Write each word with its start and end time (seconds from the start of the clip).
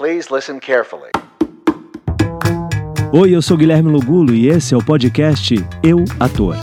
Please 0.00 0.34
listen 0.34 0.58
carefully. 0.58 1.10
Oi, 3.12 3.36
eu 3.36 3.42
sou 3.42 3.54
Guilherme 3.54 3.90
Lugulo 3.90 4.32
e 4.32 4.48
esse 4.48 4.72
é 4.72 4.76
o 4.78 4.82
podcast 4.82 5.54
Eu 5.82 6.06
Ator. 6.18 6.56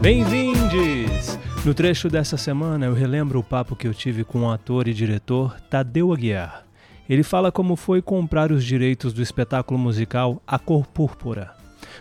Bem-vindos! 0.00 1.36
No 1.64 1.74
trecho 1.74 2.08
dessa 2.08 2.36
semana 2.36 2.86
eu 2.86 2.94
relembro 2.94 3.40
o 3.40 3.42
papo 3.42 3.74
que 3.74 3.88
eu 3.88 3.92
tive 3.92 4.22
com 4.22 4.42
o 4.42 4.50
ator 4.52 4.86
e 4.86 4.94
diretor 4.94 5.58
Tadeu 5.62 6.12
Aguiar. 6.12 6.64
Ele 7.10 7.24
fala 7.24 7.50
como 7.50 7.74
foi 7.74 8.00
comprar 8.00 8.52
os 8.52 8.64
direitos 8.64 9.12
do 9.12 9.20
espetáculo 9.20 9.80
musical 9.80 10.40
A 10.46 10.60
Cor 10.60 10.86
Púrpura. 10.86 11.50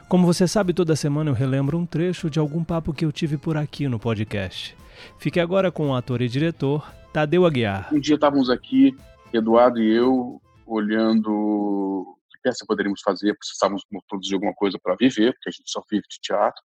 Como 0.08 0.28
você 0.28 0.48
sabe, 0.48 0.71
toda 0.71 0.96
semana 0.96 1.32
eu 1.32 1.34
relembro 1.34 1.80
um 1.80 1.86
trecho 1.88 2.30
de 2.30 2.38
algum 2.38 2.64
papo 2.64 2.94
que 2.94 3.04
eu 3.04 3.12
tive 3.12 3.38
por 3.38 3.58
aqui 3.58 3.88
no 3.88 3.98
podcast. 3.98 4.78
Fique 5.18 5.39
agora 5.39 5.71
com 5.71 5.89
o 5.89 5.96
ator 5.96 6.21
e 6.21 6.30
diretor 6.30 6.88
Tadeu 7.12 7.44
Aguiar. 7.44 7.89
Um 7.92 8.00
dia 8.00 8.14
estávamos 8.14 8.52
aqui, 8.52 8.96
Eduardo 9.34 9.82
e 9.82 9.94
eu, 9.94 10.41
olhando 10.66 12.18
que 12.29 12.39
peça 12.42 12.65
poderíamos 12.68 13.01
fazer, 13.01 13.38
precisávamos 13.38 13.84
produzir 14.07 14.36
alguma 14.36 14.54
coisa 14.54 14.79
para 14.82 14.96
viver, 14.96 15.34
porque 15.34 15.50
a 15.50 15.51
gente 15.51 15.70
só 15.70 15.82
vive 15.89 16.04
de 16.10 16.20
teatro. 16.21 16.61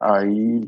Aí 0.00 0.60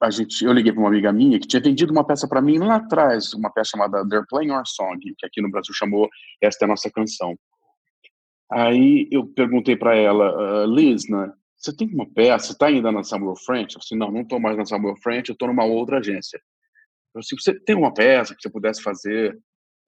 a 0.00 0.10
gente, 0.10 0.44
eu 0.44 0.52
liguei 0.52 0.72
para 0.72 0.80
uma 0.80 0.88
amiga 0.88 1.12
minha 1.12 1.40
que 1.40 1.46
tinha 1.46 1.60
vendido 1.60 1.92
uma 1.92 2.06
peça 2.06 2.28
para 2.28 2.40
mim 2.40 2.58
lá 2.58 2.76
atrás, 2.76 3.34
uma 3.34 3.52
peça 3.52 3.70
chamada 3.70 4.06
They're 4.08 4.26
Playing 4.28 4.52
Our 4.52 4.66
Song, 4.66 5.00
que 5.00 5.26
aqui 5.26 5.42
no 5.42 5.50
Brasil 5.50 5.74
chamou 5.74 6.08
Esta 6.40 6.64
é 6.64 6.66
a 6.66 6.68
Nossa 6.68 6.90
Canção. 6.90 7.36
Aí 8.50 9.08
eu 9.10 9.26
perguntei 9.26 9.76
para 9.76 9.96
ela, 9.96 10.64
uh, 10.64 10.66
Liz, 10.66 11.08
né, 11.08 11.32
você 11.56 11.74
tem 11.74 11.88
uma 11.92 12.08
peça, 12.08 12.52
está 12.52 12.66
ainda 12.66 12.92
na 12.92 13.02
Samuel 13.02 13.34
French? 13.36 13.74
Eu 13.74 13.80
disse, 13.80 13.96
não, 13.96 14.10
não 14.10 14.20
estou 14.20 14.38
mais 14.38 14.56
na 14.56 14.64
Samuel 14.64 14.96
French, 15.02 15.28
eu 15.28 15.32
estou 15.32 15.48
numa 15.48 15.64
outra 15.64 15.98
agência. 15.98 16.40
Eu 17.14 17.20
disse, 17.20 17.34
você 17.36 17.58
tem 17.58 17.76
uma 17.76 17.92
peça 17.92 18.34
que 18.34 18.40
você 18.40 18.48
pudesse 18.48 18.80
fazer, 18.80 19.36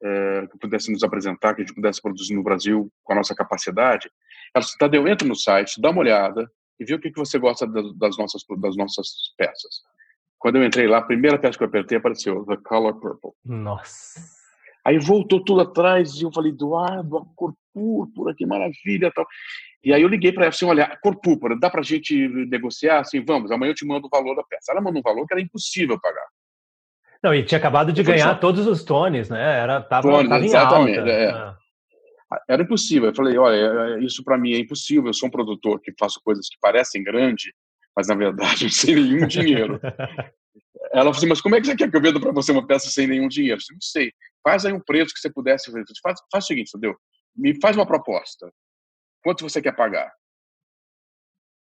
é, 0.03 0.47
que 0.47 0.59
pudesse 0.59 0.91
nos 0.91 1.03
apresentar, 1.03 1.55
que 1.55 1.63
a 1.63 1.65
gente 1.65 1.75
pudesse 1.75 2.01
produzir 2.01 2.35
no 2.35 2.43
Brasil 2.43 2.91
com 3.05 3.13
a 3.13 3.17
nossa 3.17 3.35
capacidade? 3.35 4.11
Ela 4.55 4.65
disse, 4.65 4.79
Tadeu, 4.79 5.07
entra 5.07 5.27
no 5.27 5.35
site, 5.35 5.81
dá 5.81 5.91
uma 5.91 6.01
olhada 6.01 6.51
e 6.79 6.85
vê 6.85 6.95
o 6.95 7.01
que, 7.01 7.11
que 7.11 7.19
você 7.19 7.39
gosta 7.39 7.67
das 7.67 8.17
nossas, 8.17 8.43
das 8.59 8.77
nossas 8.77 9.09
peças. 9.37 9.83
Quando 10.39 10.57
eu 10.57 10.65
entrei 10.65 10.87
lá, 10.87 10.99
a 10.99 11.03
primeira 11.03 11.39
peça 11.39 11.59
que 11.59 11.65
eu 11.65 11.69
apertei 11.69 11.99
apareceu, 11.99 12.47
The 12.47 12.57
Color 12.65 12.99
Purple. 12.99 13.33
Nossa. 13.45 14.21
Aí 14.85 14.99
voltou 14.99 15.45
tudo 15.45 15.61
atrás 15.61 16.15
e 16.15 16.23
eu 16.23 16.33
falei, 16.33 16.51
Eduardo, 16.51 17.19
a 17.19 17.25
cor 17.37 17.55
púrpura, 17.75 18.35
que 18.35 18.47
maravilha 18.47 19.13
tal. 19.15 19.27
E 19.85 19.93
aí 19.93 20.01
eu 20.01 20.09
liguei 20.09 20.33
para 20.33 20.45
ela 20.45 20.49
assim, 20.49 20.65
olha, 20.65 20.99
cor 21.03 21.21
púrpura, 21.21 21.59
dá 21.59 21.69
para 21.69 21.81
a 21.81 21.85
gente 21.85 22.29
negociar? 22.47 23.01
Assim, 23.01 23.23
vamos, 23.23 23.51
amanhã 23.51 23.71
eu 23.71 23.75
te 23.75 23.85
mando 23.85 24.07
o 24.07 24.11
valor 24.11 24.35
da 24.35 24.43
peça. 24.43 24.73
Ela 24.73 24.81
mandou 24.81 25.01
um 25.01 25.03
valor 25.03 25.27
que 25.27 25.35
era 25.35 25.43
impossível 25.43 26.01
pagar. 26.01 26.27
Não, 27.23 27.35
e 27.35 27.45
tinha 27.45 27.59
acabado 27.59 27.93
de 27.93 28.03
ganhar 28.03 28.35
só... 28.35 28.41
todos 28.41 28.67
os 28.67 28.83
tones, 28.83 29.29
né? 29.29 29.59
Era, 29.61 29.83
tava, 29.83 30.09
Tone, 30.09 30.29
tava 30.29 30.45
exatamente, 30.45 30.99
alta. 30.99 31.11
É. 31.11 31.31
Ah. 31.31 31.57
Era 32.49 32.63
impossível. 32.63 33.11
Eu 33.11 33.15
falei, 33.15 33.37
olha, 33.37 33.57
é, 33.57 33.95
é, 33.95 34.05
isso 34.05 34.25
para 34.25 34.39
mim 34.39 34.55
é 34.55 34.59
impossível. 34.59 35.09
Eu 35.09 35.15
sou 35.15 35.29
um 35.29 35.33
produtor 35.33 35.81
que 35.81 35.93
faço 35.99 36.21
coisas 36.25 36.49
que 36.49 36.57
parecem 36.61 37.03
grande, 37.03 37.55
mas 37.95 38.09
na 38.09 38.15
verdade 38.15 38.71
sem 38.73 38.95
nenhum 38.95 39.27
dinheiro. 39.27 39.81
Ela 40.93 41.05
falou 41.05 41.11
assim, 41.11 41.29
mas 41.29 41.41
como 41.41 41.57
é 41.57 41.61
que 41.61 41.67
você 41.67 41.77
quer 41.77 41.91
que 41.91 41.97
eu 41.97 42.01
venda 42.01 42.21
para 42.21 42.33
você 42.33 42.53
uma 42.53 42.67
peça 42.67 42.89
sem 42.89 43.07
nenhum 43.07 43.29
dinheiro? 43.29 43.61
Eu 43.61 43.65
falei, 43.65 43.77
não 43.77 43.81
sei. 43.81 44.13
Faz 44.43 44.65
aí 44.65 44.73
um 44.73 44.81
preço 44.81 45.13
que 45.13 45.21
você 45.21 45.31
pudesse. 45.31 45.71
Faz, 46.03 46.19
faz 46.33 46.45
o 46.45 46.47
seguinte, 46.47 46.69
entendeu? 46.69 46.97
Me 47.37 47.61
faz 47.61 47.77
uma 47.77 47.87
proposta. 47.87 48.51
Quanto 49.23 49.43
você 49.43 49.61
quer 49.61 49.77
pagar? 49.77 50.11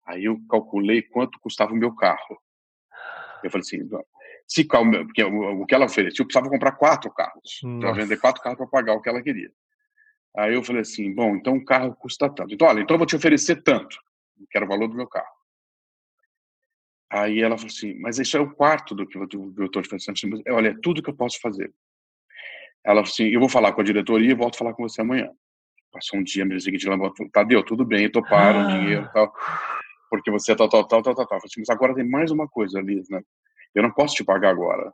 Aí 0.07 0.25
eu 0.25 0.37
calculei 0.49 1.01
quanto 1.01 1.39
custava 1.39 1.71
o 1.71 1.77
meu 1.77 1.93
carro. 1.95 2.41
Eu 3.43 3.51
falei 3.51 3.61
assim, 3.61 3.87
se 4.47 4.65
porque 4.65 5.23
o 5.23 5.65
que 5.65 5.75
ela 5.75 5.85
oferecia, 5.85 6.21
eu 6.21 6.25
precisava 6.25 6.49
comprar 6.49 6.73
quatro 6.73 7.11
carros 7.11 7.61
para 7.79 7.91
vender 7.93 8.19
quatro 8.19 8.41
carros 8.41 8.57
para 8.57 8.67
pagar 8.67 8.93
o 8.93 9.01
que 9.01 9.09
ela 9.09 9.21
queria. 9.21 9.51
Aí 10.35 10.53
eu 10.53 10.63
falei 10.63 10.81
assim, 10.81 11.13
bom, 11.13 11.35
então 11.35 11.55
o 11.55 11.65
carro 11.65 11.95
custa 11.95 12.29
tanto. 12.29 12.53
Então, 12.53 12.67
olha, 12.67 12.81
então 12.81 12.95
eu 12.95 12.99
vou 12.99 13.07
te 13.07 13.15
oferecer 13.15 13.61
tanto, 13.63 13.97
que 14.49 14.57
era 14.57 14.65
o 14.65 14.69
valor 14.69 14.87
do 14.87 14.95
meu 14.95 15.07
carro. 15.07 15.27
Aí 17.11 17.41
ela 17.41 17.57
falou 17.57 17.71
assim, 17.71 17.93
mas 17.99 18.17
isso 18.17 18.35
é 18.35 18.39
o 18.39 18.51
quarto 18.51 18.95
do 18.95 19.05
que 19.07 19.17
eu 19.17 19.25
estou 19.25 19.81
oferecendo. 19.81 20.41
Olha, 20.49 20.69
é 20.69 20.75
tudo 20.81 21.03
que 21.03 21.09
eu 21.11 21.15
posso 21.15 21.39
fazer. 21.39 21.71
Ela 22.83 23.01
falou 23.01 23.11
assim, 23.11 23.25
eu 23.25 23.39
vou 23.39 23.47
falar 23.47 23.71
com 23.73 23.81
a 23.81 23.83
diretoria 23.83 24.31
e 24.31 24.35
volto 24.35 24.55
a 24.55 24.57
falar 24.57 24.73
com 24.73 24.81
você 24.81 25.01
amanhã. 25.01 25.29
Passou 25.91 26.19
um 26.19 26.23
dia, 26.23 26.43
dia 26.43 26.59
seguinte, 26.59 26.87
ela 26.87 26.97
falou, 26.97 27.13
Tadeu, 27.31 27.63
tudo 27.63 27.85
bem, 27.85 28.09
toparam 28.09 28.61
ah. 28.61 28.65
o 28.65 28.67
dinheiro 28.67 29.05
e 29.05 29.13
tal, 29.13 29.31
porque 30.09 30.31
você 30.31 30.53
é 30.53 30.55
tal, 30.55 30.67
tal, 30.67 30.87
tal, 30.87 31.03
tal, 31.03 31.13
tal, 31.13 31.27
tal. 31.27 31.37
Assim, 31.37 31.59
mas 31.59 31.69
agora 31.69 31.93
tem 31.93 32.07
mais 32.07 32.31
uma 32.31 32.47
coisa, 32.47 32.81
Liz, 32.81 33.07
né? 33.09 33.21
Eu 33.73 33.83
não 33.83 33.91
posso 33.91 34.15
te 34.15 34.23
pagar 34.23 34.49
agora, 34.49 34.93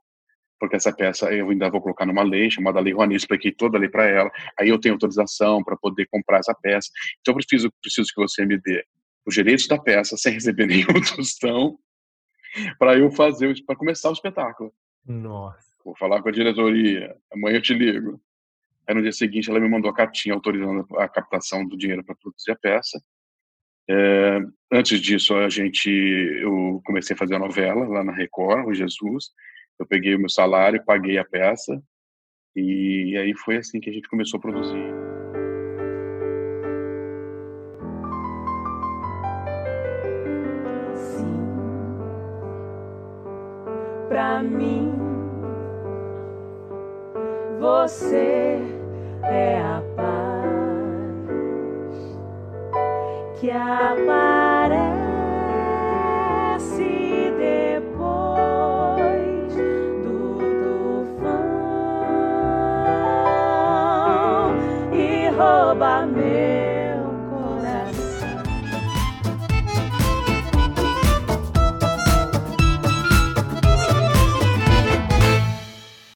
porque 0.59 0.75
essa 0.75 0.93
peça 0.93 1.33
eu 1.33 1.49
ainda 1.49 1.69
vou 1.69 1.81
colocar 1.81 2.05
numa 2.05 2.23
lei 2.23 2.49
chamada 2.49 2.79
Lei 2.79 2.93
Rouanet, 2.93 3.17
expliquei 3.17 3.51
toda 3.51 3.77
a 3.77 3.79
lei 3.79 3.89
para 3.89 4.05
ela, 4.05 4.31
aí 4.59 4.69
eu 4.69 4.79
tenho 4.79 4.95
autorização 4.95 5.63
para 5.63 5.77
poder 5.77 6.07
comprar 6.07 6.39
essa 6.39 6.53
peça, 6.53 6.89
então 7.19 7.33
eu 7.33 7.35
preciso, 7.35 7.71
preciso 7.81 8.09
que 8.13 8.21
você 8.21 8.45
me 8.45 8.57
dê 8.57 8.85
os 9.25 9.35
direitos 9.35 9.67
da 9.67 9.77
peça 9.79 10.17
sem 10.17 10.33
receber 10.33 10.65
nenhum 10.67 11.01
tostão, 11.15 11.77
para 12.77 12.97
eu 12.97 13.11
fazer, 13.11 13.53
para 13.65 13.75
começar 13.75 14.09
o 14.09 14.13
espetáculo. 14.13 14.73
Nossa. 15.05 15.69
Vou 15.85 15.95
falar 15.95 16.21
com 16.21 16.29
a 16.29 16.31
diretoria, 16.31 17.15
amanhã 17.31 17.57
eu 17.57 17.61
te 17.61 17.73
ligo. 17.73 18.19
Aí 18.87 18.95
no 18.95 19.01
dia 19.01 19.11
seguinte 19.11 19.49
ela 19.49 19.59
me 19.59 19.69
mandou 19.69 19.89
a 19.91 19.93
cartinha 19.93 20.33
autorizando 20.33 20.85
a 20.97 21.07
captação 21.07 21.65
do 21.65 21.77
dinheiro 21.77 22.03
para 22.03 22.15
produzir 22.15 22.51
a 22.51 22.55
peça. 22.55 22.99
É, 23.89 24.39
antes 24.71 25.01
disso, 25.01 25.35
a 25.35 25.49
gente, 25.49 25.89
eu 25.89 26.81
comecei 26.85 27.15
a 27.15 27.17
fazer 27.17 27.35
a 27.35 27.39
novela 27.39 27.87
lá 27.87 28.03
na 28.03 28.13
Record, 28.13 28.67
o 28.67 28.73
Jesus. 28.73 29.31
Eu 29.79 29.85
peguei 29.85 30.13
o 30.13 30.19
meu 30.19 30.29
salário, 30.29 30.83
paguei 30.85 31.17
a 31.17 31.25
peça 31.25 31.81
e 32.55 33.15
aí 33.17 33.33
foi 33.35 33.57
assim 33.57 33.79
que 33.79 33.89
a 33.89 33.93
gente 33.93 34.09
começou 34.09 34.37
a 34.37 34.41
produzir. 34.41 34.93
Sim, 40.93 41.39
mim, 44.43 44.91
você 47.59 48.59
é 49.23 49.61
a 49.61 49.81
paz 49.95 50.18
que 53.39 53.49
aparece 53.51 54.89
depois 57.37 58.35
do 60.03 60.39
tufão 60.59 61.39
e 64.91 65.29
rouba 65.29 66.05